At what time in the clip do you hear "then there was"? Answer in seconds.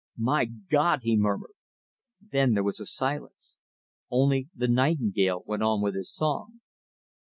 2.31-2.81